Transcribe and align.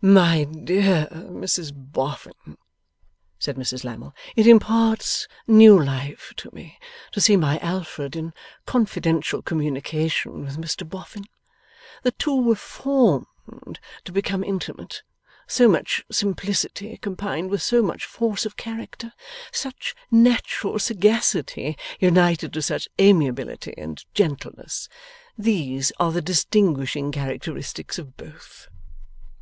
'My 0.00 0.44
dear 0.44 1.08
Mrs 1.12 1.72
Boffin,' 1.76 2.56
said 3.38 3.56
Mrs 3.56 3.84
Lammle, 3.84 4.14
'it 4.34 4.46
imparts 4.46 5.28
new 5.46 5.78
life 5.78 6.32
to 6.38 6.48
me, 6.54 6.78
to 7.12 7.20
see 7.20 7.36
my 7.36 7.58
Alfred 7.58 8.16
in 8.16 8.32
confidential 8.64 9.42
communication 9.42 10.42
with 10.46 10.56
Mr 10.56 10.88
Boffin. 10.88 11.26
The 12.02 12.12
two 12.12 12.40
were 12.40 12.54
formed 12.56 13.78
to 14.06 14.10
become 14.12 14.42
intimate. 14.42 15.02
So 15.46 15.68
much 15.68 16.02
simplicity 16.10 16.96
combined 16.96 17.50
with 17.50 17.60
so 17.60 17.82
much 17.82 18.06
force 18.06 18.46
of 18.46 18.56
character, 18.56 19.12
such 19.52 19.94
natural 20.10 20.78
sagacity 20.78 21.76
united 22.00 22.54
to 22.54 22.62
such 22.62 22.88
amiability 22.98 23.74
and 23.76 24.02
gentleness 24.14 24.88
these 25.36 25.92
are 26.00 26.10
the 26.12 26.22
distinguishing 26.22 27.12
characteristics 27.12 27.98
of 27.98 28.16
both. 28.16 28.68